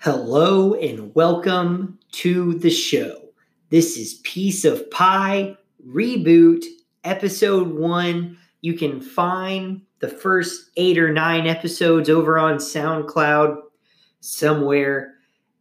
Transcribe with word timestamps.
Hello 0.00 0.74
and 0.74 1.12
welcome 1.16 1.98
to 2.12 2.54
the 2.54 2.70
show. 2.70 3.30
This 3.70 3.96
is 3.96 4.20
Piece 4.22 4.64
of 4.64 4.88
Pie 4.92 5.56
Reboot, 5.84 6.64
Episode 7.02 7.66
1. 7.66 8.38
You 8.60 8.74
can 8.74 9.00
find 9.00 9.82
the 9.98 10.06
first 10.06 10.70
eight 10.76 10.98
or 10.98 11.12
nine 11.12 11.48
episodes 11.48 12.08
over 12.08 12.38
on 12.38 12.58
SoundCloud 12.58 13.60
somewhere. 14.20 15.14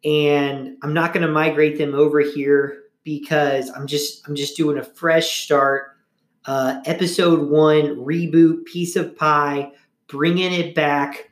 And 0.05 0.77
I'm 0.83 0.93
not 0.93 1.13
going 1.13 1.25
to 1.25 1.33
migrate 1.33 1.79
them 1.79 1.95
over 1.95 2.19
here 2.19 2.83
because 3.03 3.71
I'm 3.71 3.87
just 3.87 4.27
I'm 4.27 4.35
just 4.35 4.55
doing 4.55 4.77
a 4.77 4.83
fresh 4.83 5.45
start. 5.45 5.97
Uh, 6.45 6.79
episode 6.85 7.49
one 7.49 7.95
reboot, 7.95 8.65
piece 8.65 8.95
of 8.95 9.17
pie, 9.17 9.71
bringing 10.05 10.53
it 10.53 10.75
back. 10.75 11.31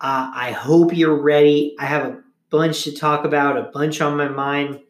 Uh, 0.00 0.32
I 0.34 0.52
hope 0.52 0.96
you're 0.96 1.20
ready. 1.20 1.76
I 1.78 1.84
have 1.84 2.06
a 2.06 2.22
bunch 2.50 2.84
to 2.84 2.92
talk 2.92 3.24
about, 3.24 3.56
a 3.56 3.70
bunch 3.72 4.00
on 4.00 4.16
my 4.16 4.28
mind. 4.28 4.80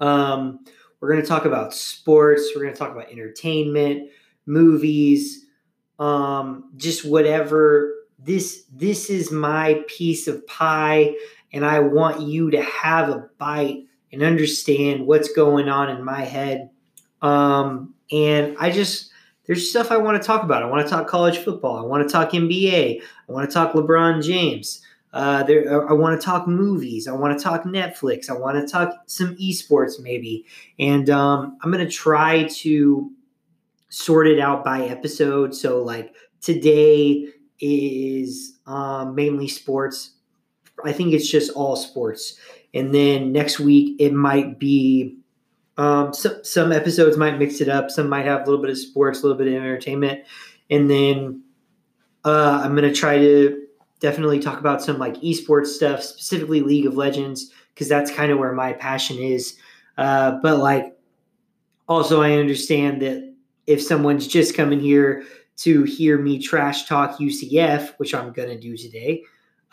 Um, 0.00 0.64
we're 1.00 1.10
going 1.10 1.22
to 1.22 1.28
talk 1.28 1.44
about 1.44 1.74
sports. 1.74 2.50
We're 2.54 2.62
going 2.62 2.74
to 2.74 2.78
talk 2.78 2.92
about 2.92 3.10
entertainment, 3.10 4.10
movies, 4.46 5.46
um, 5.98 6.70
just 6.76 7.04
whatever. 7.04 7.94
This 8.18 8.64
this 8.72 9.08
is 9.08 9.30
my 9.30 9.82
piece 9.86 10.28
of 10.28 10.46
pie, 10.46 11.14
and 11.52 11.64
I 11.64 11.80
want 11.80 12.20
you 12.20 12.50
to 12.50 12.62
have 12.62 13.08
a 13.08 13.28
bite 13.38 13.84
and 14.12 14.22
understand 14.22 15.06
what's 15.06 15.32
going 15.32 15.68
on 15.68 15.88
in 15.88 16.04
my 16.04 16.22
head. 16.22 16.70
Um, 17.22 17.94
and 18.12 18.56
I 18.58 18.70
just 18.70 19.10
there's 19.46 19.68
stuff 19.68 19.90
I 19.90 19.96
want 19.96 20.20
to 20.20 20.26
talk 20.26 20.42
about. 20.42 20.62
I 20.62 20.66
want 20.66 20.86
to 20.86 20.90
talk 20.90 21.06
college 21.06 21.38
football. 21.38 21.76
I 21.76 21.82
want 21.82 22.06
to 22.06 22.12
talk 22.12 22.30
NBA. 22.30 23.00
I 23.00 23.32
want 23.32 23.48
to 23.48 23.52
talk 23.52 23.72
LeBron 23.72 24.22
James. 24.22 24.82
Uh, 25.12 25.42
there, 25.42 25.90
I 25.90 25.92
want 25.92 26.20
to 26.20 26.24
talk 26.24 26.46
movies. 26.46 27.08
I 27.08 27.12
want 27.12 27.36
to 27.36 27.42
talk 27.42 27.64
Netflix. 27.64 28.30
I 28.30 28.34
want 28.34 28.56
to 28.56 28.70
talk 28.70 28.94
some 29.06 29.34
esports 29.36 30.00
maybe, 30.00 30.46
and 30.78 31.10
um, 31.10 31.58
I'm 31.62 31.70
gonna 31.72 31.90
try 31.90 32.44
to 32.44 33.10
sort 33.88 34.28
it 34.28 34.38
out 34.38 34.64
by 34.64 34.82
episode. 34.82 35.54
So 35.54 35.82
like 35.82 36.14
today 36.40 37.28
is 37.60 38.58
um, 38.66 39.14
mainly 39.16 39.48
sports. 39.48 40.12
I 40.84 40.92
think 40.92 41.12
it's 41.12 41.28
just 41.28 41.50
all 41.52 41.74
sports, 41.74 42.38
and 42.72 42.94
then 42.94 43.32
next 43.32 43.58
week 43.58 44.00
it 44.00 44.12
might 44.12 44.60
be 44.60 45.16
um, 45.76 46.14
some 46.14 46.44
some 46.44 46.70
episodes 46.70 47.16
might 47.16 47.36
mix 47.38 47.60
it 47.60 47.68
up. 47.68 47.90
Some 47.90 48.08
might 48.08 48.26
have 48.26 48.42
a 48.42 48.44
little 48.44 48.62
bit 48.62 48.70
of 48.70 48.78
sports, 48.78 49.20
a 49.20 49.22
little 49.22 49.36
bit 49.36 49.48
of 49.48 49.54
entertainment, 49.54 50.24
and 50.70 50.88
then 50.88 51.42
uh, 52.24 52.60
I'm 52.62 52.76
gonna 52.76 52.92
try 52.94 53.18
to 53.18 53.59
definitely 54.00 54.40
talk 54.40 54.58
about 54.58 54.82
some 54.82 54.98
like 54.98 55.14
esports 55.16 55.68
stuff, 55.68 56.02
specifically 56.02 56.62
League 56.62 56.86
of 56.86 56.96
Legends, 56.96 57.52
because 57.74 57.88
that's 57.88 58.10
kind 58.10 58.32
of 58.32 58.38
where 58.38 58.52
my 58.52 58.72
passion 58.72 59.18
is. 59.18 59.56
Uh, 59.96 60.32
but 60.42 60.58
like, 60.58 60.96
also, 61.88 62.22
I 62.22 62.32
understand 62.32 63.02
that 63.02 63.32
if 63.66 63.82
someone's 63.82 64.26
just 64.26 64.56
coming 64.56 64.80
here 64.80 65.24
to 65.58 65.82
hear 65.84 66.18
me 66.18 66.38
trash 66.38 66.86
talk 66.86 67.18
UCF, 67.18 67.92
which 67.98 68.14
I'm 68.14 68.32
gonna 68.32 68.58
do 68.58 68.76
today, 68.76 69.22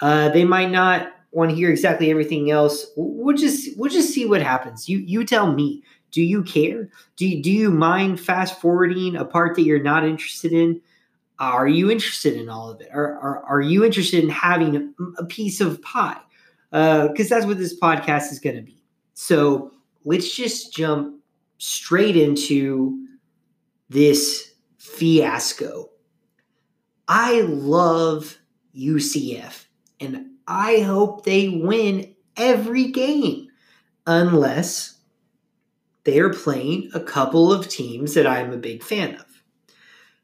uh, 0.01 0.29
they 0.29 0.43
might 0.43 0.69
not 0.69 1.13
want 1.31 1.49
to 1.51 1.55
hear 1.55 1.69
exactly 1.69 2.11
everything 2.11 2.51
else. 2.51 2.87
We'll 2.95 3.35
just 3.35 3.77
we'll 3.77 3.91
just 3.91 4.13
see 4.13 4.25
what 4.25 4.41
happens. 4.41 4.87
You 4.89 4.99
you 4.99 5.25
tell 5.25 5.51
me. 5.51 5.83
Do 6.09 6.21
you 6.21 6.41
care? 6.41 6.89
Do 7.17 7.27
you, 7.27 7.43
do 7.43 7.51
you 7.51 7.69
mind 7.69 8.19
fast 8.19 8.61
forwarding 8.61 9.17
a 9.17 9.25
part 9.25 9.55
that 9.55 9.63
you're 9.63 9.83
not 9.83 10.05
interested 10.05 10.53
in? 10.53 10.81
Are 11.39 11.67
you 11.67 11.91
interested 11.91 12.35
in 12.35 12.49
all 12.49 12.69
of 12.69 12.81
it? 12.81 12.89
Are, 12.93 13.19
are, 13.19 13.43
are 13.43 13.61
you 13.61 13.85
interested 13.85 14.23
in 14.23 14.29
having 14.29 14.75
a, 14.75 15.03
a 15.19 15.25
piece 15.25 15.61
of 15.61 15.81
pie? 15.81 16.17
Because 16.71 17.31
uh, 17.31 17.35
that's 17.35 17.45
what 17.45 17.57
this 17.57 17.79
podcast 17.79 18.31
is 18.31 18.39
going 18.39 18.55
to 18.55 18.61
be. 18.61 18.83
So 19.13 19.71
let's 20.03 20.35
just 20.35 20.73
jump 20.73 21.21
straight 21.57 22.17
into 22.17 23.07
this 23.89 24.53
fiasco. 24.77 25.89
I 27.07 27.41
love 27.41 28.37
UCF 28.75 29.65
and 29.99 30.31
I 30.47 30.79
hope 30.79 31.23
they 31.23 31.49
win 31.49 32.15
every 32.35 32.91
game 32.91 33.47
unless 34.05 34.97
they 36.03 36.19
are 36.19 36.33
playing 36.33 36.89
a 36.93 37.01
couple 37.01 37.51
of 37.51 37.67
teams 37.67 38.13
that 38.13 38.25
I'm 38.25 38.53
a 38.53 38.57
big 38.57 38.81
fan 38.81 39.15
of. 39.15 39.25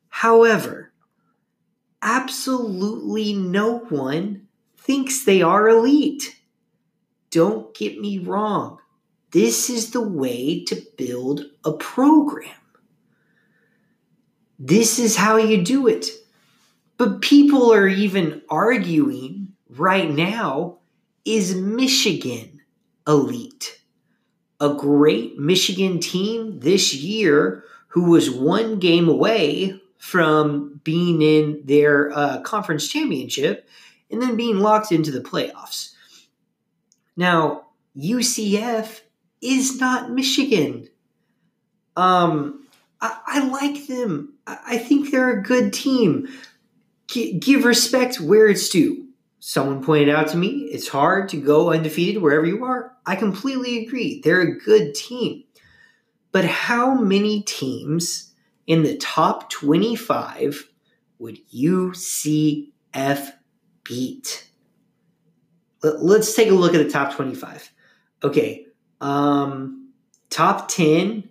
However, 0.07 0.92
absolutely 2.03 3.33
no 3.33 3.79
one 3.79 4.47
thinks 4.77 5.23
they 5.23 5.41
are 5.41 5.67
elite. 5.69 6.39
Don't 7.31 7.73
get 7.73 7.99
me 7.99 8.19
wrong. 8.19 8.77
This 9.31 9.69
is 9.69 9.91
the 9.91 10.01
way 10.01 10.63
to 10.65 10.79
build 10.97 11.45
a 11.65 11.71
program. 11.71 12.51
This 14.59 14.99
is 14.99 15.15
how 15.15 15.37
you 15.37 15.63
do 15.63 15.87
it. 15.87 16.05
But 16.97 17.21
people 17.21 17.73
are 17.73 17.87
even 17.87 18.43
arguing 18.49 19.53
right 19.69 20.09
now 20.09 20.77
is 21.25 21.55
Michigan 21.55 22.61
elite? 23.07 23.81
A 24.59 24.75
great 24.75 25.39
Michigan 25.39 25.99
team 25.99 26.59
this 26.59 26.93
year 26.93 27.63
who 27.87 28.11
was 28.11 28.29
one 28.29 28.79
game 28.79 29.09
away 29.09 29.81
from 30.03 30.81
being 30.83 31.21
in 31.21 31.61
their 31.63 32.11
uh, 32.11 32.41
conference 32.41 32.89
championship 32.89 33.69
and 34.11 34.21
then 34.21 34.35
being 34.35 34.59
locked 34.59 34.91
into 34.91 35.11
the 35.11 35.21
playoffs. 35.21 35.93
Now, 37.15 37.67
UCF 37.95 38.99
is 39.41 39.79
not 39.79 40.11
Michigan. 40.11 40.89
Um, 41.95 42.67
I, 42.99 43.17
I 43.25 43.47
like 43.47 43.87
them. 43.87 44.33
I, 44.45 44.57
I, 44.71 44.77
think 44.77 45.09
they're 45.09 45.39
a 45.39 45.41
good 45.41 45.71
team. 45.71 46.27
G- 47.07 47.39
give 47.39 47.63
respect 47.63 48.19
where 48.19 48.49
it's 48.49 48.67
due. 48.67 49.07
Someone 49.39 49.81
pointed 49.81 50.09
out 50.09 50.27
to 50.27 50.37
me 50.37 50.49
it's 50.73 50.89
hard 50.89 51.29
to 51.29 51.37
go 51.37 51.71
undefeated 51.71 52.21
wherever 52.21 52.45
you 52.45 52.65
are. 52.65 52.93
I 53.05 53.15
completely 53.15 53.85
agree. 53.85 54.19
They're 54.21 54.41
a 54.41 54.59
good 54.59 54.95
team. 54.95 55.45
But 56.33 56.43
how 56.43 56.93
many 56.93 57.41
teams 57.43 58.32
in 58.67 58.83
the 58.83 58.97
top 58.97 59.49
25 59.49 60.69
would 61.19 61.39
UCF 61.53 63.31
beat? 63.83 64.49
Let's 65.81 66.33
take 66.33 66.49
a 66.49 66.53
look 66.53 66.73
at 66.73 66.83
the 66.83 66.89
top 66.89 67.13
25. 67.13 67.71
Okay. 68.23 68.65
Um, 69.01 69.91
top 70.29 70.69
10 70.69 71.29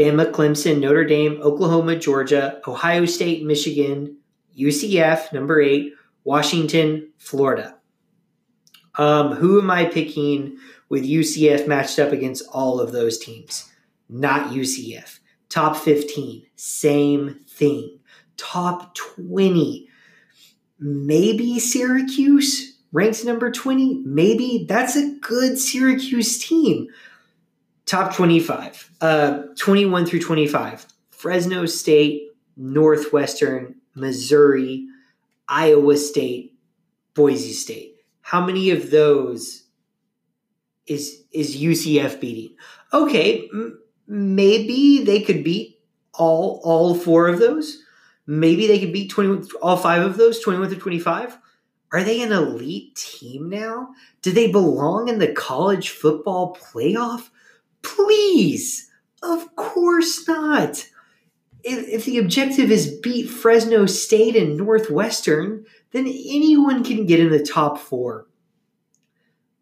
Bama, 0.00 0.30
Clemson, 0.32 0.80
Notre 0.80 1.04
Dame, 1.04 1.38
Oklahoma, 1.42 1.94
Georgia, 1.94 2.60
Ohio 2.66 3.04
State, 3.04 3.44
Michigan, 3.44 4.16
UCF, 4.58 5.30
number 5.32 5.60
eight, 5.60 5.92
Washington, 6.24 7.10
Florida. 7.18 7.76
Um, 8.96 9.32
who 9.34 9.60
am 9.60 9.70
I 9.70 9.84
picking 9.84 10.56
with 10.88 11.04
UCF 11.04 11.66
matched 11.66 11.98
up 11.98 12.12
against 12.12 12.48
all 12.50 12.80
of 12.80 12.92
those 12.92 13.18
teams? 13.18 13.70
Not 14.08 14.52
UCF. 14.52 15.19
Top 15.50 15.76
15, 15.76 16.46
same 16.56 17.40
thing. 17.48 17.98
Top 18.36 18.94
20, 18.94 19.88
maybe 20.78 21.58
Syracuse 21.58 22.78
ranks 22.92 23.24
number 23.24 23.50
20. 23.50 24.02
Maybe 24.04 24.64
that's 24.68 24.96
a 24.96 25.14
good 25.20 25.58
Syracuse 25.58 26.38
team. 26.38 26.88
Top 27.86 28.14
25, 28.14 28.90
uh, 29.00 29.42
21 29.58 30.06
through 30.06 30.20
25, 30.20 30.86
Fresno 31.10 31.66
State, 31.66 32.28
Northwestern, 32.56 33.74
Missouri, 33.96 34.86
Iowa 35.48 35.96
State, 35.96 36.54
Boise 37.14 37.52
State. 37.52 37.96
How 38.22 38.46
many 38.46 38.70
of 38.70 38.92
those 38.92 39.64
is 40.86 41.24
is 41.32 41.56
UCF 41.56 42.20
beating? 42.20 42.54
Okay, 42.92 43.48
maybe 44.10 45.04
they 45.04 45.22
could 45.22 45.44
beat 45.44 45.78
all 46.12 46.60
all 46.64 46.94
four 46.94 47.28
of 47.28 47.38
those. 47.38 47.82
Maybe 48.26 48.66
they 48.66 48.78
could 48.78 48.92
beat 48.92 49.10
21 49.10 49.46
all 49.62 49.76
five 49.76 50.02
of 50.02 50.16
those, 50.16 50.40
21 50.40 50.68
through 50.68 50.78
25. 50.78 51.38
Are 51.92 52.04
they 52.04 52.22
an 52.22 52.32
elite 52.32 52.94
team 52.94 53.48
now? 53.48 53.90
Do 54.22 54.30
they 54.32 54.50
belong 54.50 55.08
in 55.08 55.18
the 55.18 55.32
college 55.32 55.90
football 55.90 56.56
playoff? 56.56 57.30
Please. 57.82 58.90
Of 59.22 59.54
course 59.56 60.26
not. 60.28 60.86
If, 61.62 61.88
if 61.88 62.04
the 62.04 62.18
objective 62.18 62.70
is 62.70 62.98
beat 63.02 63.28
Fresno 63.28 63.86
State 63.86 64.36
and 64.36 64.56
Northwestern, 64.56 65.66
then 65.92 66.06
anyone 66.06 66.84
can 66.84 67.06
get 67.06 67.20
in 67.20 67.30
the 67.30 67.44
top 67.44 67.78
four. 67.78 68.26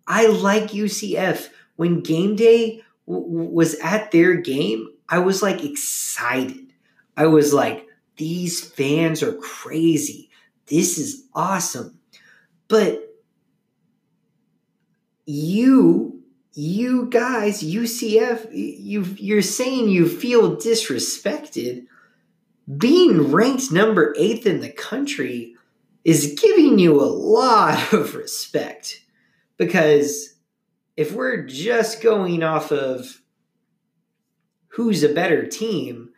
I 0.06 0.26
like 0.26 0.68
UCF. 0.68 1.48
When 1.76 2.00
game 2.00 2.36
day 2.36 2.82
was 3.08 3.74
at 3.76 4.10
their 4.10 4.34
game, 4.34 4.88
I 5.08 5.18
was 5.20 5.42
like 5.42 5.64
excited. 5.64 6.72
I 7.16 7.26
was 7.26 7.54
like, 7.54 7.86
these 8.16 8.60
fans 8.60 9.22
are 9.22 9.34
crazy. 9.34 10.30
This 10.66 10.98
is 10.98 11.24
awesome. 11.34 11.98
But 12.68 13.02
you 15.24 16.22
you 16.54 17.06
guys 17.10 17.62
UCF 17.62 18.48
you 18.52 19.02
you're 19.16 19.42
saying 19.42 19.88
you 19.88 20.08
feel 20.08 20.56
disrespected 20.56 21.84
being 22.76 23.30
ranked 23.30 23.70
number 23.70 24.14
8th 24.14 24.46
in 24.46 24.60
the 24.60 24.70
country 24.70 25.54
is 26.04 26.38
giving 26.40 26.78
you 26.78 27.00
a 27.00 27.04
lot 27.04 27.92
of 27.92 28.14
respect 28.16 29.02
because 29.56 30.34
if 30.98 31.12
we're 31.12 31.44
just 31.44 32.02
going 32.02 32.42
off 32.42 32.72
of 32.72 33.22
who's 34.70 35.04
a 35.04 35.14
better 35.14 35.46
team 35.46 36.10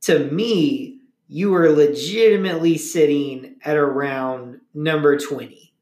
to 0.00 0.30
me 0.30 0.98
you 1.28 1.54
are 1.54 1.70
legitimately 1.70 2.78
sitting 2.78 3.56
at 3.62 3.76
around 3.76 4.58
number 4.72 5.18
20 5.18 5.74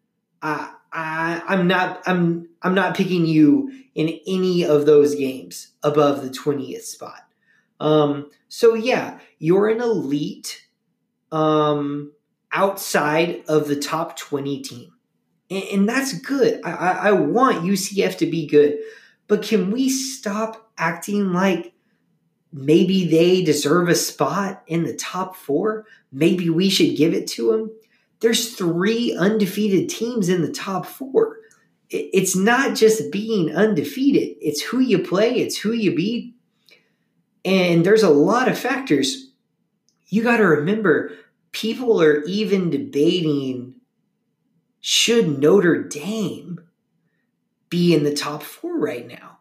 I, 0.43 0.75
I 0.93 1.43
i'm 1.47 1.69
not 1.69 2.03
i'm 2.07 2.49
i'm 2.61 2.75
not 2.75 2.97
picking 2.97 3.25
you 3.25 3.71
in 3.95 4.19
any 4.27 4.65
of 4.65 4.85
those 4.85 5.15
games 5.15 5.69
above 5.83 6.23
the 6.23 6.31
20th 6.31 6.83
spot. 6.83 7.23
Um 7.79 8.31
so 8.49 8.75
yeah 8.75 9.21
you're 9.39 9.69
an 9.69 9.81
elite 9.81 10.67
um 11.31 12.13
outside 12.53 13.45
of 13.47 13.69
the 13.69 13.77
top 13.77 14.17
20 14.17 14.61
team 14.63 14.93
and, 15.51 15.65
and 15.65 15.89
that's 15.89 16.19
good 16.21 16.61
I, 16.65 16.71
I 16.71 16.91
i 17.09 17.13
want 17.13 17.65
ucf 17.65 18.19
to 18.19 18.27
be 18.27 18.47
good 18.47 18.79
but 19.29 19.43
can 19.43 19.71
we 19.71 19.89
stop 19.89 20.71
acting 20.79 21.33
like 21.33 21.73
maybe 22.53 23.07
they 23.07 23.43
deserve 23.43 23.89
a 23.89 23.95
spot 23.95 24.63
in 24.67 24.85
the 24.85 24.95
top 24.95 25.37
four. 25.37 25.87
Maybe 26.13 26.51
we 26.51 26.69
should 26.71 26.97
give 26.97 27.15
it 27.15 27.27
to 27.29 27.53
them. 27.53 27.71
There's 28.21 28.55
three 28.55 29.17
undefeated 29.17 29.89
teams 29.89 30.29
in 30.29 30.43
the 30.43 30.53
top 30.53 30.87
four. 30.87 31.39
It's 31.89 32.37
not 32.37 32.77
just 32.77 33.11
being 33.11 33.55
undefeated, 33.55 34.37
it's 34.41 34.63
who 34.63 34.79
you 34.79 35.01
play, 35.01 35.39
it's 35.39 35.59
who 35.59 35.73
you 35.73 35.95
beat. 35.95 36.35
And 37.45 37.85
there's 37.85 38.05
a 38.05 38.11
lot 38.11 38.47
of 38.47 38.59
factors. 38.59 39.31
You 40.07 40.23
got 40.23 40.37
to 40.37 40.45
remember, 40.45 41.13
people 41.51 42.01
are 42.01 42.23
even 42.25 42.71
debating 42.71 43.75
should 44.81 45.39
Notre 45.39 45.83
Dame 45.83 46.61
be 47.69 47.95
in 47.95 48.05
the 48.05 48.15
top 48.15 48.43
four 48.43 48.79
right 48.79 49.07
now? 49.07 49.39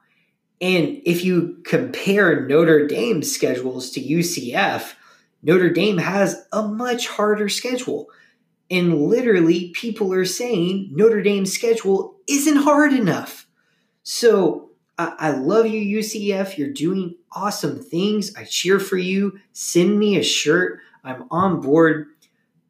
And 0.61 1.01
if 1.05 1.23
you 1.23 1.59
compare 1.63 2.45
Notre 2.45 2.85
Dame's 2.85 3.31
schedules 3.31 3.91
to 3.91 4.01
UCF, 4.01 4.93
Notre 5.41 5.69
Dame 5.69 5.97
has 5.97 6.45
a 6.51 6.67
much 6.67 7.07
harder 7.07 7.47
schedule. 7.47 8.09
And 8.69 9.01
literally, 9.01 9.69
people 9.69 10.13
are 10.13 10.25
saying 10.25 10.89
Notre 10.91 11.23
Dame's 11.23 11.53
schedule 11.53 12.17
isn't 12.27 12.57
hard 12.57 12.93
enough. 12.93 13.47
So 14.03 14.69
I, 14.97 15.13
I 15.17 15.31
love 15.31 15.65
you, 15.65 15.99
UCF. 15.99 16.57
You're 16.57 16.73
doing 16.73 17.15
awesome 17.31 17.81
things. 17.81 18.35
I 18.35 18.43
cheer 18.43 18.79
for 18.79 18.97
you. 18.97 19.39
Send 19.53 19.97
me 19.97 20.17
a 20.17 20.23
shirt. 20.23 20.81
I'm 21.03 21.25
on 21.31 21.61
board. 21.61 22.07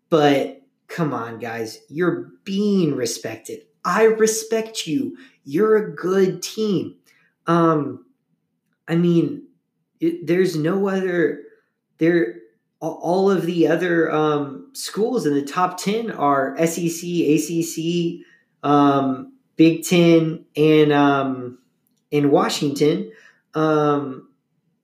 But 0.10 0.59
come 0.90 1.14
on, 1.14 1.40
guys, 1.40 1.80
you're 1.88 2.32
being 2.44 2.96
respected. 2.96 3.62
I 3.86 4.04
respect 4.04 4.86
you. 4.86 5.18
You're 5.46 5.78
a 5.78 5.96
good 5.96 6.44
team. 6.44 6.96
Um, 7.48 8.06
I 8.88 8.96
mean, 8.96 9.44
it, 10.00 10.28
there's 10.28 10.56
no 10.56 10.90
other 10.90 11.44
there. 12.00 12.36
All 12.82 13.30
of 13.30 13.46
the 13.46 13.68
other 13.68 14.10
um, 14.10 14.70
schools 14.72 15.26
in 15.26 15.34
the 15.34 15.42
top 15.42 15.78
ten 15.78 16.12
are 16.12 16.56
SEC, 16.66 17.04
ACC, 17.04 18.26
um, 18.64 19.34
Big 19.58 19.84
Ten, 19.84 20.46
and 20.56 20.94
um, 20.94 21.60
in 22.10 22.32
Washington. 22.32 23.12
Um, 23.54 24.30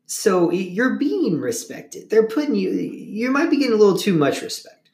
so 0.08 0.52
you're 0.52 0.98
being 0.98 1.40
respected. 1.40 2.10
They're 2.10 2.28
putting 2.28 2.56
you. 2.56 2.72
You 2.72 3.32
might 3.32 3.50
be 3.50 3.58
getting 3.58 3.74
a 3.74 3.78
little 3.78 3.98
too 3.98 4.14
much 4.14 4.42
respect. 4.42 4.85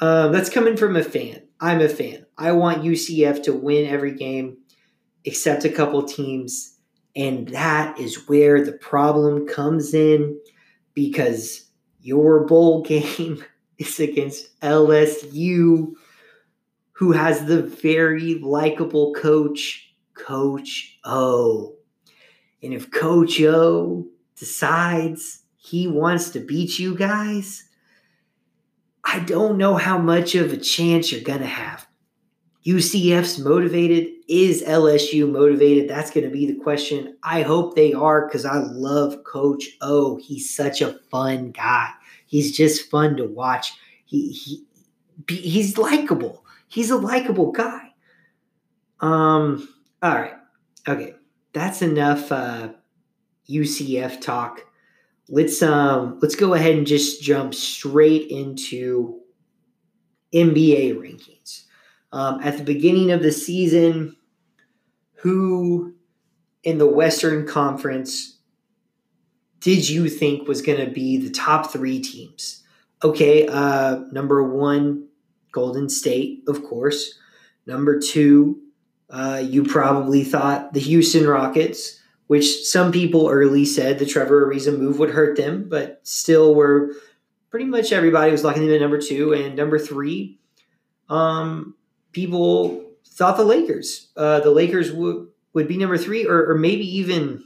Uh, 0.00 0.28
that's 0.28 0.50
coming 0.50 0.76
from 0.76 0.96
a 0.96 1.02
fan. 1.02 1.42
I'm 1.60 1.80
a 1.80 1.88
fan. 1.88 2.26
I 2.38 2.52
want 2.52 2.82
UCF 2.82 3.42
to 3.44 3.52
win 3.52 3.86
every 3.86 4.14
game, 4.14 4.56
except 5.24 5.64
a 5.64 5.68
couple 5.68 6.02
teams 6.02 6.80
and 7.16 7.48
that 7.48 7.98
is 7.98 8.28
where 8.28 8.64
the 8.64 8.72
problem 8.72 9.46
comes 9.46 9.94
in 9.94 10.38
because 10.94 11.66
your 12.00 12.46
bowl 12.46 12.82
game 12.86 13.44
is 13.78 13.98
against 13.98 14.58
LSU, 14.60 15.92
who 16.92 17.12
has 17.12 17.46
the 17.46 17.62
very 17.62 18.34
likable 18.34 19.14
coach, 19.14 19.94
Coach 20.14 20.98
O. 21.04 21.74
And 22.62 22.74
if 22.74 22.90
Coach 22.90 23.40
O 23.40 24.06
decides 24.36 25.42
he 25.56 25.88
wants 25.88 26.30
to 26.30 26.40
beat 26.40 26.78
you 26.78 26.94
guys, 26.94 27.64
I 29.20 29.22
don't 29.24 29.58
know 29.58 29.74
how 29.74 29.98
much 29.98 30.34
of 30.34 30.50
a 30.50 30.56
chance 30.56 31.12
you're 31.12 31.20
going 31.20 31.40
to 31.40 31.46
have. 31.46 31.86
UCF's 32.64 33.38
motivated. 33.38 34.14
Is 34.28 34.62
LSU 34.62 35.30
motivated? 35.30 35.90
That's 35.90 36.10
going 36.10 36.24
to 36.24 36.32
be 36.32 36.46
the 36.46 36.58
question. 36.58 37.18
I 37.22 37.42
hope 37.42 37.76
they 37.76 37.92
are 37.92 38.26
because 38.26 38.46
I 38.46 38.56
love 38.56 39.22
Coach 39.24 39.76
O. 39.82 40.16
He's 40.16 40.54
such 40.54 40.80
a 40.80 40.98
fun 41.10 41.50
guy. 41.50 41.90
He's 42.24 42.56
just 42.56 42.90
fun 42.90 43.18
to 43.18 43.26
watch. 43.26 43.74
He, 44.06 44.32
he 44.32 44.64
he's 45.28 45.76
likable. 45.76 46.46
He's 46.68 46.90
a 46.90 46.96
likable 46.96 47.52
guy. 47.52 47.92
Um. 49.00 49.68
All 50.02 50.14
right. 50.14 50.36
Okay. 50.88 51.12
That's 51.52 51.82
enough 51.82 52.32
uh, 52.32 52.70
UCF 53.50 54.22
talk. 54.22 54.64
Let's 55.30 55.62
um. 55.62 56.18
Let's 56.20 56.34
go 56.34 56.54
ahead 56.54 56.76
and 56.76 56.86
just 56.86 57.22
jump 57.22 57.54
straight 57.54 58.28
into 58.30 59.20
NBA 60.34 60.96
rankings 60.96 61.64
um, 62.12 62.40
at 62.42 62.58
the 62.58 62.64
beginning 62.64 63.10
of 63.10 63.22
the 63.22 63.32
season 63.32 64.16
who 65.14 65.94
in 66.62 66.78
the 66.78 66.86
Western 66.86 67.46
Conference 67.46 68.38
did 69.60 69.88
you 69.88 70.08
think 70.08 70.48
was 70.48 70.62
going 70.62 70.84
to 70.84 70.90
be 70.90 71.18
the 71.18 71.30
top 71.30 71.70
three 71.70 72.00
teams? 72.00 72.62
Okay, 73.02 73.46
uh, 73.46 74.00
number 74.10 74.42
one, 74.42 75.08
Golden 75.52 75.88
State, 75.88 76.42
of 76.48 76.64
course. 76.64 77.14
Number 77.66 77.98
two, 77.98 78.58
uh, 79.10 79.42
you 79.44 79.64
probably 79.64 80.24
thought 80.24 80.72
the 80.72 80.80
Houston 80.80 81.26
Rockets, 81.26 81.99
which 82.30 82.64
some 82.64 82.92
people 82.92 83.28
early 83.28 83.64
said 83.64 83.98
the 83.98 84.06
Trevor 84.06 84.46
Ariza 84.46 84.78
move 84.78 85.00
would 85.00 85.10
hurt 85.10 85.36
them, 85.36 85.68
but 85.68 85.98
still 86.04 86.54
were 86.54 86.92
pretty 87.50 87.64
much 87.64 87.90
everybody 87.90 88.30
was 88.30 88.44
locking 88.44 88.64
them 88.64 88.72
at 88.72 88.80
number 88.80 89.00
two. 89.00 89.32
And 89.32 89.56
number 89.56 89.80
three, 89.80 90.38
um, 91.08 91.74
people 92.12 92.84
thought 93.04 93.36
the 93.36 93.42
Lakers. 93.42 94.12
Uh, 94.16 94.38
the 94.38 94.52
Lakers 94.52 94.92
would 94.92 95.26
would 95.54 95.66
be 95.66 95.76
number 95.76 95.98
three, 95.98 96.24
or, 96.24 96.52
or 96.52 96.54
maybe 96.54 96.84
even 96.98 97.42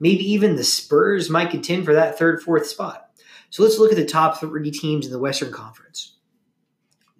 maybe 0.00 0.24
even 0.32 0.56
the 0.56 0.64
Spurs 0.64 1.28
might 1.28 1.50
contend 1.50 1.84
for 1.84 1.92
that 1.92 2.18
third, 2.18 2.42
fourth 2.42 2.66
spot. 2.66 3.10
So 3.50 3.62
let's 3.62 3.78
look 3.78 3.90
at 3.90 3.98
the 3.98 4.06
top 4.06 4.40
three 4.40 4.70
teams 4.70 5.04
in 5.04 5.12
the 5.12 5.18
Western 5.18 5.52
Conference. 5.52 6.16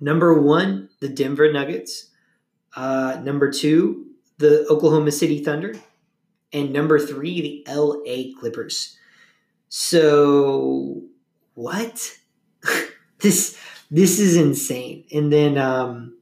Number 0.01 0.33
one, 0.33 0.89
the 1.01 1.11
Denver 1.11 1.53
Nuggets. 1.53 2.07
Uh, 2.75 3.21
number 3.23 3.51
two, 3.51 4.07
the 4.39 4.67
Oklahoma 4.71 5.13
City 5.13 5.45
Thunder. 5.45 5.75
And 6.53 6.73
number 6.73 6.99
three, 6.99 7.65
the 7.67 7.73
LA 7.73 8.39
Clippers. 8.39 8.97
So 9.69 11.03
what? 11.55 12.19
this 13.21 13.57
this 13.91 14.19
is 14.19 14.37
insane. 14.37 15.05
And 15.13 15.33
then 15.33 15.59
um, 15.59 16.17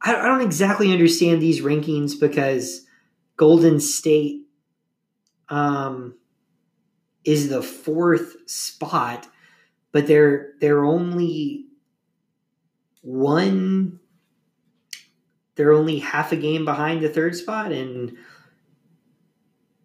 I, 0.00 0.14
I 0.14 0.22
don't 0.22 0.40
exactly 0.40 0.92
understand 0.92 1.42
these 1.42 1.60
rankings 1.60 2.18
because 2.18 2.86
Golden 3.36 3.80
State 3.80 4.42
um, 5.48 6.16
is 7.24 7.48
the 7.48 7.62
fourth 7.62 8.36
spot, 8.46 9.28
but 9.92 10.06
they're 10.06 10.52
they're 10.60 10.84
only 10.84 11.66
one. 13.02 14.00
They're 15.54 15.72
only 15.72 15.98
half 15.98 16.30
a 16.30 16.36
game 16.36 16.64
behind 16.64 17.02
the 17.02 17.08
third 17.08 17.34
spot 17.34 17.72
and 17.72 18.16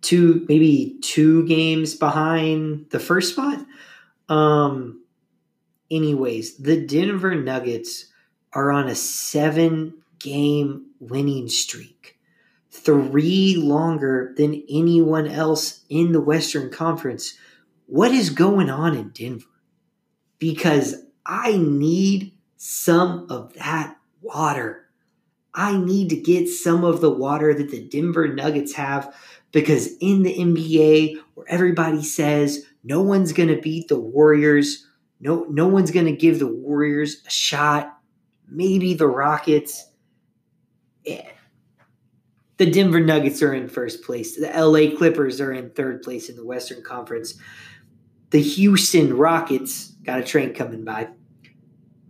two 0.04 0.46
maybe 0.48 0.98
two 1.02 1.48
games 1.48 1.96
behind 1.96 2.88
the 2.92 3.00
first 3.00 3.34
spot. 3.34 3.66
Um, 4.30 5.04
anyways, 5.90 6.58
the 6.58 6.86
Denver 6.86 7.34
Nuggets 7.36 8.06
are 8.54 8.72
on 8.72 8.88
a 8.88 8.96
seven 8.96 9.96
game 10.20 10.92
winning 11.00 11.50
streak, 11.50 12.20
three 12.70 13.56
longer 13.56 14.34
than 14.38 14.64
anyone 14.70 15.28
else 15.28 15.84
in 15.90 16.12
the 16.12 16.22
Western 16.22 16.70
Conference. 16.70 17.34
What 17.88 18.12
is 18.12 18.30
going 18.30 18.70
on 18.70 18.96
in 18.96 19.10
Denver? 19.10 19.46
Because 20.40 20.96
I 21.26 21.58
need 21.58 22.34
some 22.58 23.28
of 23.30 23.54
that 23.54 23.98
water. 24.22 24.83
I 25.56 25.78
need 25.78 26.10
to 26.10 26.16
get 26.16 26.50
some 26.50 26.84
of 26.84 27.02
the 27.02 27.12
water 27.12 27.54
that 27.54 27.70
the 27.70 27.84
Denver 27.88 28.28
Nuggets 28.28 28.74
have 28.74 29.16
because 29.52 29.96
in 30.02 30.24
the 30.24 30.36
NBA, 30.36 31.18
where 31.36 31.46
everybody 31.48 32.04
says 32.04 32.66
no 32.84 33.02
one's 33.02 33.34
going 33.34 33.50
to 33.50 33.62
beat 33.62 33.88
the 33.88 34.00
Warriors, 34.00 34.88
no, 35.20 35.46
no 35.50 35.68
one's 35.68 35.92
going 35.92 36.08
to 36.08 36.12
give 36.12 36.40
the 36.40 36.48
Warriors 36.48 37.22
a 37.26 37.30
shot, 37.30 37.98
maybe 38.50 38.94
the 38.94 39.08
Rockets. 39.08 39.90
Yeah. 41.06 41.30
The 42.58 42.70
Denver 42.70 43.00
Nuggets 43.00 43.42
are 43.42 43.54
in 43.54 43.68
first 43.68 44.04
place. 44.04 44.36
The 44.36 44.48
LA 44.48 44.96
Clippers 44.96 45.40
are 45.40 45.52
in 45.52 45.72
third 45.72 46.02
place 46.02 46.30
in 46.30 46.36
the 46.36 46.46
Western 46.46 46.82
Conference. 46.84 47.36
The 48.30 48.42
Houston 48.42 49.16
Rockets 49.16 49.90
got 50.04 50.20
a 50.20 50.24
train 50.24 50.54
coming 50.54 50.84
by. 50.84 51.10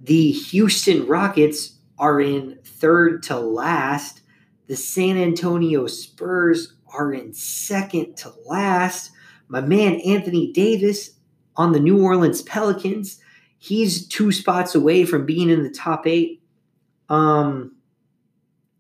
The 0.02 0.32
Houston 0.32 1.08
Rockets 1.08 1.73
are 2.00 2.20
in 2.22 2.58
third 2.64 3.24
to 3.24 3.40
last. 3.40 4.22
The 4.68 4.76
San 4.76 5.18
Antonio 5.18 5.88
Spurs 5.88 6.76
are 6.94 7.14
in 7.14 7.34
second 7.34 8.16
to 8.18 8.34
last. 8.46 9.12
My 9.48 9.62
man 9.62 9.96
Anthony 10.02 10.52
Davis 10.52 11.12
on 11.56 11.72
the 11.72 11.80
New 11.80 12.02
Orleans 12.02 12.42
Pelicans, 12.42 13.20
he's 13.58 14.08
two 14.08 14.32
spots 14.32 14.76
away 14.76 15.06
from 15.06 15.26
being 15.26 15.50
in 15.50 15.64
the 15.64 15.70
top 15.70 16.08
eight. 16.08 16.42
Um, 17.10 17.76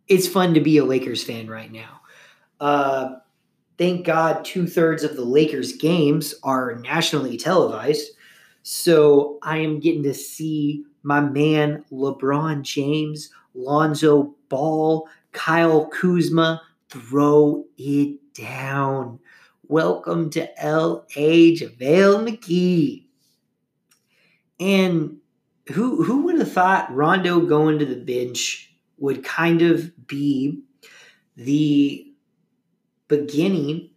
it's 0.08 0.27
fun 0.27 0.53
to 0.53 0.60
be 0.60 0.77
a 0.77 0.86
Lakers 0.86 1.24
fan 1.24 1.48
right 1.48 1.72
now. 1.72 2.01
Uh, 2.60 3.15
thank 3.77 4.05
God 4.05 4.43
two 4.46 4.67
thirds 4.67 5.03
of 5.03 5.15
the 5.15 5.25
Lakers 5.25 5.74
games 5.74 6.34
are 6.43 6.75
nationally 6.75 7.38
televised. 7.38 8.12
So 8.63 9.39
I 9.43 9.58
am 9.58 9.79
getting 9.79 10.03
to 10.03 10.13
see 10.13 10.86
my 11.04 11.20
man 11.20 11.84
LeBron 11.92 12.62
James, 12.64 13.30
Lonzo 13.54 14.36
Ball, 14.50 15.08
Kyle 15.34 15.88
Kuzma 15.88 16.62
throw 16.90 17.66
it 17.78 18.18
down. 18.34 19.20
Welcome 19.68 20.30
to 20.32 20.42
LA, 20.64 21.06
JaVale 21.18 22.28
McGee. 22.28 23.06
And 24.60 25.18
who 25.72 26.04
who 26.04 26.24
would 26.24 26.40
have 26.40 26.52
thought 26.52 26.94
Rondo 26.94 27.42
going 27.42 27.80
to 27.80 27.86
the 27.86 27.96
bench 27.96 28.74
would 28.98 29.24
kind 29.24 29.62
of 29.62 30.08
be 30.08 30.64
the 31.36 32.08
beginning 33.08 33.90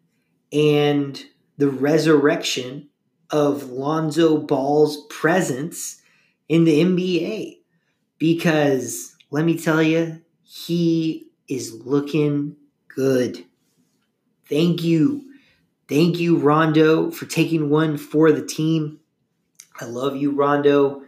and 0.52 1.22
the 1.58 1.68
resurrection 1.68 2.88
of 3.30 3.70
Lonzo 3.70 4.38
Ball's 4.38 5.06
presence 5.08 6.00
in 6.48 6.64
the 6.64 6.82
NBA 6.82 7.58
because 8.18 9.16
let 9.30 9.44
me 9.44 9.58
tell 9.58 9.82
you, 9.82 10.22
he 10.42 11.28
is 11.48 11.74
looking 11.84 12.56
good. 12.88 13.44
Thank 14.48 14.82
you. 14.82 15.24
Thank 15.88 16.18
you, 16.18 16.38
Rondo, 16.38 17.10
for 17.10 17.26
taking 17.26 17.70
one 17.70 17.96
for 17.96 18.32
the 18.32 18.44
team. 18.44 19.00
I 19.80 19.84
love 19.84 20.16
you, 20.16 20.32
Rondo. 20.32 21.02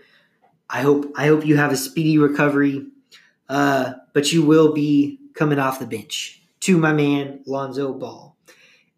I 0.71 0.83
hope 0.83 1.13
I 1.17 1.27
hope 1.29 1.47
you 1.47 1.57
have 1.57 1.73
a 1.73 1.77
speedy 1.77 2.19
recovery. 2.19 2.87
Uh, 3.49 3.95
but 4.13 4.33
you 4.33 4.45
will 4.45 4.75
be 4.75 5.19
coming 5.35 5.59
off 5.59 5.79
the 5.79 5.87
bench 5.87 6.43
to 6.61 6.77
my 6.77 6.93
man 6.93 7.41
Lonzo 7.47 7.93
Ball. 7.95 8.37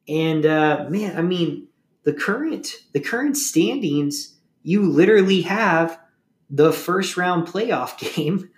And 0.08 0.44
uh, 0.44 0.86
man, 0.88 1.16
I 1.16 1.22
mean, 1.22 1.68
the 2.02 2.12
current 2.12 2.74
the 2.92 3.00
current 3.00 3.36
standings, 3.36 4.34
you 4.62 4.82
literally 4.82 5.42
have 5.42 6.00
the 6.50 6.72
first 6.72 7.16
round 7.16 7.46
playoff 7.46 7.98
game 8.14 8.50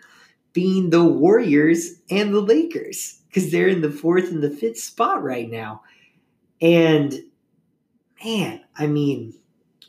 being 0.52 0.90
the 0.90 1.04
Warriors 1.04 2.00
and 2.10 2.34
the 2.34 2.40
Lakers 2.40 3.20
because 3.28 3.50
they're 3.50 3.68
in 3.68 3.80
the 3.80 3.90
fourth 3.90 4.30
and 4.30 4.42
the 4.42 4.50
fifth 4.50 4.78
spot 4.78 5.22
right 5.22 5.50
now. 5.50 5.82
And 6.60 7.24
man, 8.24 8.60
I 8.76 8.86
mean, 8.86 9.34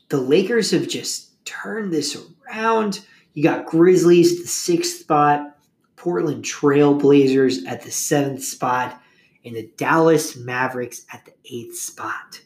the 0.10 0.18
Lakers 0.18 0.72
have 0.72 0.88
just 0.88 1.32
turned 1.46 1.92
this 1.92 2.18
around. 2.48 3.06
You 3.34 3.44
got 3.44 3.66
Grizzlies 3.66 4.42
the 4.42 4.48
sixth 4.48 5.02
spot, 5.02 5.58
Portland 5.96 6.46
Trailblazers 6.46 7.66
at 7.68 7.82
the 7.82 7.92
seventh 7.92 8.44
spot, 8.44 9.02
and 9.44 9.56
the 9.56 9.72
Dallas 9.76 10.36
Mavericks 10.36 11.06
at 11.12 11.26
the 11.26 11.34
eighth 11.52 11.78
spot. 11.78 12.42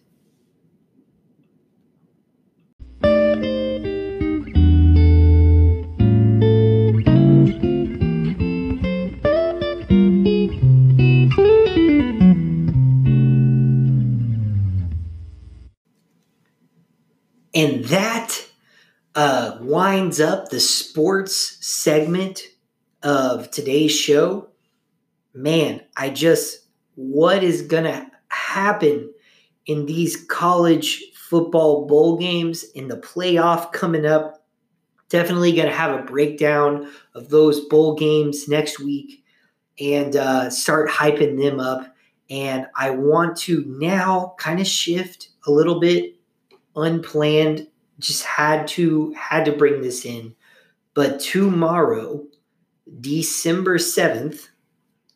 And 17.57 17.85
that 17.85 18.47
uh, 19.15 19.57
winds 19.61 20.21
up 20.21 20.49
the 20.49 20.59
sports 20.59 21.57
segment 21.65 22.43
of 23.01 23.49
today's 23.49 23.91
show. 23.91 24.49
Man, 25.33 25.81
I 25.95 26.11
just, 26.11 26.67
what 26.93 27.43
is 27.43 27.63
going 27.63 27.85
to 27.85 28.05
happen 28.27 29.11
in 29.65 29.87
these 29.87 30.23
college 30.25 31.03
football 31.15 31.87
bowl 31.87 32.17
games 32.17 32.63
in 32.63 32.89
the 32.89 32.97
playoff 32.97 33.71
coming 33.71 34.05
up? 34.05 34.45
Definitely 35.09 35.53
going 35.53 35.67
to 35.67 35.75
have 35.75 35.99
a 35.99 36.03
breakdown 36.03 36.87
of 37.15 37.29
those 37.29 37.61
bowl 37.61 37.95
games 37.95 38.47
next 38.47 38.79
week 38.79 39.23
and 39.79 40.15
uh, 40.15 40.51
start 40.51 40.91
hyping 40.91 41.41
them 41.41 41.59
up. 41.59 41.91
And 42.29 42.67
I 42.75 42.91
want 42.91 43.35
to 43.37 43.65
now 43.65 44.35
kind 44.37 44.59
of 44.59 44.67
shift 44.67 45.29
a 45.47 45.51
little 45.51 45.79
bit 45.79 46.16
unplanned 46.77 47.67
just 47.99 48.23
had 48.23 48.67
to 48.67 49.13
had 49.13 49.45
to 49.45 49.51
bring 49.51 49.81
this 49.81 50.05
in. 50.05 50.35
But 50.93 51.19
tomorrow 51.19 52.25
december 53.01 53.77
7th 53.77 54.47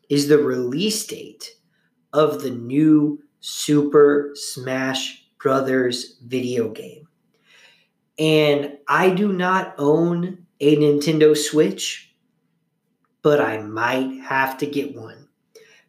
is 0.09 0.27
the 0.27 0.37
release 0.37 1.07
date 1.07 1.55
of 2.11 2.41
the 2.41 2.49
new 2.49 3.23
super 3.39 4.31
smash 4.33 5.23
brothers 5.39 6.17
video 6.25 6.69
game. 6.69 7.07
And 8.19 8.77
i 8.87 9.09
do 9.09 9.31
not 9.31 9.75
own 9.77 10.45
a 10.59 10.75
nintendo 10.75 11.35
switch 11.35 12.13
but 13.21 13.39
i 13.39 13.61
might 13.61 14.19
have 14.21 14.57
to 14.57 14.65
get 14.65 14.95
one 14.95 15.27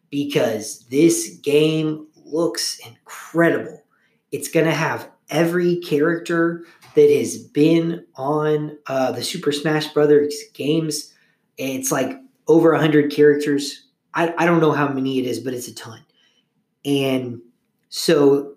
because 0.09 0.85
this 0.89 1.39
game 1.41 2.05
looks 2.23 2.79
incredible. 2.85 3.83
It's 4.31 4.47
going 4.47 4.67
to 4.67 4.71
have 4.71 5.09
every 5.29 5.77
character 5.77 6.65
that 6.95 7.09
has 7.09 7.37
been 7.37 8.05
on 8.15 8.77
uh, 8.87 9.11
the 9.11 9.23
Super 9.23 9.51
Smash 9.51 9.87
Brothers 9.87 10.35
games. 10.53 11.13
It's 11.57 11.91
like 11.91 12.19
over 12.47 12.71
100 12.71 13.11
characters. 13.11 13.87
I, 14.13 14.33
I 14.37 14.45
don't 14.45 14.61
know 14.61 14.71
how 14.71 14.87
many 14.87 15.19
it 15.19 15.25
is, 15.25 15.39
but 15.39 15.53
it's 15.53 15.67
a 15.67 15.75
ton. 15.75 16.01
And 16.85 17.41
so 17.89 18.53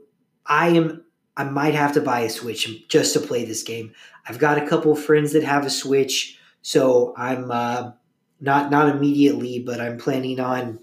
I 0.46 0.68
am 0.68 1.04
I 1.36 1.44
might 1.44 1.74
have 1.74 1.92
to 1.92 2.00
buy 2.00 2.20
a 2.20 2.30
Switch 2.30 2.88
just 2.88 3.12
to 3.12 3.20
play 3.20 3.44
this 3.44 3.62
game. 3.62 3.92
I've 4.26 4.38
got 4.38 4.58
a 4.58 4.66
couple 4.66 4.92
of 4.92 5.04
friends 5.04 5.32
that 5.32 5.44
have 5.44 5.66
a 5.66 5.70
Switch, 5.70 6.38
so 6.62 7.12
I'm 7.16 7.50
uh, 7.50 7.92
not 8.40 8.70
not 8.70 8.88
immediately, 8.88 9.60
but 9.60 9.80
I'm 9.80 9.98
planning 9.98 10.40
on 10.40 10.80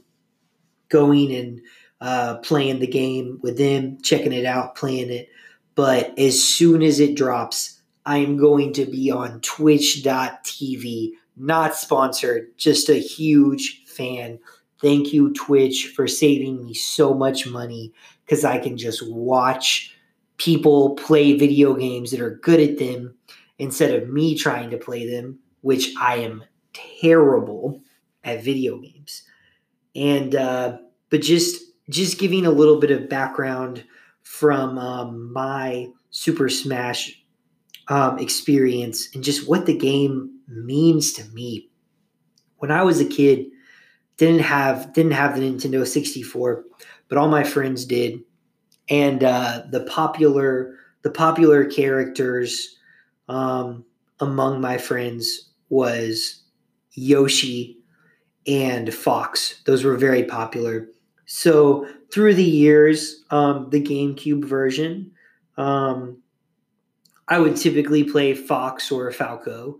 going 0.89 1.33
and 1.33 1.61
uh, 1.99 2.37
playing 2.37 2.79
the 2.79 2.87
game 2.87 3.39
with 3.41 3.57
them, 3.57 3.97
checking 4.03 4.33
it 4.33 4.45
out, 4.45 4.75
playing 4.75 5.09
it. 5.09 5.29
But 5.75 6.17
as 6.19 6.41
soon 6.41 6.81
as 6.83 6.99
it 6.99 7.15
drops, 7.15 7.81
I'm 8.05 8.37
going 8.37 8.73
to 8.73 8.85
be 8.85 9.11
on 9.11 9.39
twitch.tv, 9.41 11.11
not 11.37 11.75
sponsored, 11.75 12.57
just 12.57 12.89
a 12.89 12.95
huge 12.95 13.83
fan. 13.85 14.39
Thank 14.81 15.13
you, 15.13 15.33
Twitch, 15.33 15.87
for 15.95 16.07
saving 16.07 16.63
me 16.63 16.73
so 16.73 17.13
much 17.13 17.47
money 17.47 17.93
because 18.25 18.43
I 18.43 18.59
can 18.59 18.77
just 18.77 19.07
watch 19.07 19.95
people 20.37 20.95
play 20.95 21.37
video 21.37 21.73
games 21.73 22.11
that 22.11 22.19
are 22.19 22.35
good 22.37 22.59
at 22.59 22.77
them 22.77 23.15
instead 23.59 23.93
of 23.95 24.09
me 24.09 24.37
trying 24.37 24.69
to 24.71 24.77
play 24.77 25.09
them, 25.09 25.39
which 25.61 25.93
I 25.99 26.17
am 26.17 26.43
terrible 26.73 27.81
at 28.23 28.43
video 28.43 28.77
games. 28.77 29.23
And, 29.95 30.35
uh, 30.35 30.79
but 31.09 31.21
just, 31.21 31.63
just 31.89 32.19
giving 32.19 32.45
a 32.45 32.51
little 32.51 32.79
bit 32.79 32.91
of 32.91 33.09
background 33.09 33.83
from 34.23 34.77
um, 34.77 35.31
my 35.31 35.87
Super 36.09 36.49
Smash 36.49 37.21
um, 37.87 38.17
experience 38.19 39.13
and 39.13 39.23
just 39.23 39.47
what 39.47 39.65
the 39.65 39.77
game 39.77 40.39
means 40.47 41.13
to 41.13 41.23
me. 41.29 41.69
When 42.57 42.71
I 42.71 42.83
was 42.83 42.99
a 42.99 43.05
kid, 43.05 43.47
didn't 44.17 44.41
have 44.41 44.93
didn't 44.93 45.13
have 45.13 45.35
the 45.35 45.41
Nintendo 45.41 45.85
64, 45.85 46.63
but 47.09 47.17
all 47.17 47.27
my 47.27 47.43
friends 47.43 47.85
did, 47.85 48.21
and 48.89 49.23
uh, 49.23 49.63
the 49.69 49.81
popular 49.81 50.75
the 51.01 51.11
popular 51.11 51.65
characters 51.65 52.77
um, 53.27 53.83
among 54.19 54.61
my 54.61 54.77
friends 54.77 55.49
was 55.69 56.43
Yoshi 56.91 57.77
and 58.47 58.93
Fox. 58.93 59.61
Those 59.65 59.83
were 59.83 59.97
very 59.97 60.23
popular. 60.23 60.87
So 61.25 61.87
through 62.13 62.35
the 62.35 62.43
years, 62.43 63.23
um, 63.31 63.71
the 63.71 63.81
GameCube 63.81 64.45
version, 64.45 65.13
um, 65.57 66.21
I 67.27 67.39
would 67.39 67.57
typically 67.57 68.03
play 68.03 68.35
Fox 68.35 68.91
or 68.91 69.11
Falco, 69.11 69.79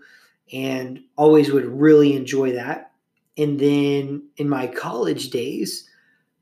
and 0.51 1.01
always 1.15 1.51
would 1.51 1.65
really 1.65 2.15
enjoy 2.15 2.53
that. 2.53 2.91
And 3.37 3.59
then 3.59 4.29
in 4.35 4.49
my 4.49 4.65
college 4.65 5.29
days, 5.29 5.87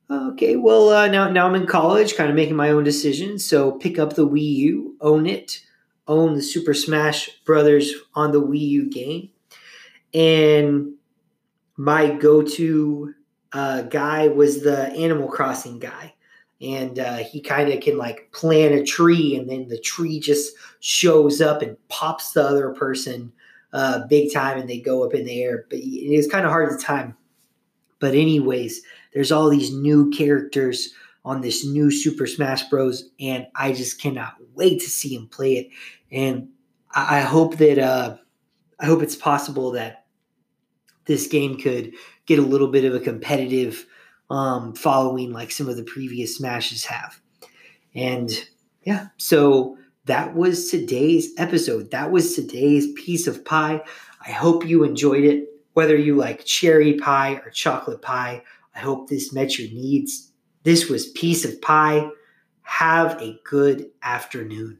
okay, 0.09 0.55
well 0.55 0.87
uh, 0.89 1.07
now 1.07 1.29
now 1.29 1.45
I'm 1.45 1.55
in 1.55 1.67
college, 1.67 2.15
kind 2.15 2.29
of 2.29 2.37
making 2.37 2.55
my 2.55 2.69
own 2.69 2.85
decisions. 2.85 3.45
So 3.45 3.73
pick 3.73 3.99
up 3.99 4.13
the 4.13 4.27
Wii 4.27 4.53
U, 4.55 4.95
own 5.01 5.25
it, 5.25 5.61
own 6.07 6.35
the 6.35 6.41
Super 6.41 6.73
Smash 6.73 7.29
Brothers 7.43 7.93
on 8.15 8.31
the 8.31 8.41
Wii 8.41 8.59
U 8.59 8.89
game, 8.89 9.29
and 10.13 10.93
my 11.75 12.11
go-to 12.11 13.13
uh, 13.53 13.83
guy 13.83 14.27
was 14.27 14.61
the 14.61 14.91
Animal 14.93 15.27
Crossing 15.27 15.79
guy. 15.79 16.13
And 16.61 16.99
uh, 16.99 17.17
he 17.17 17.41
kind 17.41 17.73
of 17.73 17.81
can 17.81 17.97
like 17.97 18.31
plant 18.31 18.75
a 18.75 18.83
tree, 18.83 19.35
and 19.35 19.49
then 19.49 19.67
the 19.67 19.79
tree 19.79 20.19
just 20.19 20.53
shows 20.79 21.41
up 21.41 21.63
and 21.63 21.75
pops 21.87 22.33
the 22.33 22.43
other 22.43 22.69
person 22.69 23.33
uh, 23.73 24.05
big 24.07 24.31
time, 24.31 24.59
and 24.59 24.69
they 24.69 24.79
go 24.79 25.03
up 25.03 25.15
in 25.15 25.25
the 25.25 25.41
air. 25.41 25.65
But 25.71 25.79
it 25.79 26.13
is 26.13 26.27
kind 26.27 26.45
of 26.45 26.51
hard 26.51 26.69
to 26.69 26.85
time. 26.85 27.17
But 27.99 28.13
anyways, 28.13 28.81
there's 29.13 29.31
all 29.31 29.49
these 29.49 29.73
new 29.73 30.11
characters 30.11 30.93
on 31.25 31.41
this 31.41 31.65
new 31.65 31.91
Super 31.91 32.27
Smash 32.27 32.69
Bros. 32.69 33.09
And 33.19 33.47
I 33.55 33.73
just 33.73 33.99
cannot 33.99 34.35
wait 34.53 34.79
to 34.81 34.89
see 34.89 35.15
him 35.15 35.27
play 35.27 35.53
it. 35.53 35.69
And 36.11 36.49
I 36.93 37.21
hope 37.21 37.57
that 37.57 37.79
uh, 37.79 38.17
I 38.79 38.85
hope 38.85 39.01
it's 39.01 39.15
possible 39.15 39.71
that 39.71 40.05
this 41.05 41.27
game 41.27 41.57
could 41.57 41.93
get 42.31 42.39
a 42.39 42.47
little 42.47 42.69
bit 42.69 42.85
of 42.85 42.95
a 42.95 42.99
competitive 42.99 43.85
um, 44.29 44.73
following 44.73 45.33
like 45.33 45.51
some 45.51 45.67
of 45.67 45.75
the 45.75 45.83
previous 45.83 46.37
smashes 46.37 46.85
have. 46.85 47.19
And 47.93 48.31
yeah, 48.83 49.07
so 49.17 49.77
that 50.05 50.33
was 50.33 50.71
today's 50.71 51.33
episode. 51.37 51.91
That 51.91 52.09
was 52.09 52.33
today's 52.33 52.89
piece 52.93 53.27
of 53.27 53.43
pie. 53.43 53.81
I 54.25 54.31
hope 54.31 54.65
you 54.65 54.85
enjoyed 54.85 55.25
it. 55.25 55.49
Whether 55.73 55.97
you 55.97 56.15
like 56.15 56.45
cherry 56.45 56.93
pie 56.93 57.41
or 57.43 57.49
chocolate 57.49 58.01
pie, 58.01 58.43
I 58.73 58.79
hope 58.79 59.09
this 59.09 59.33
met 59.33 59.59
your 59.59 59.69
needs. 59.69 60.31
This 60.63 60.87
was 60.87 61.07
Piece 61.11 61.43
of 61.43 61.61
Pie. 61.61 62.07
Have 62.61 63.21
a 63.21 63.37
good 63.43 63.89
afternoon. 64.03 64.79